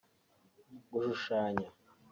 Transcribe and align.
gushushanya 0.93 1.65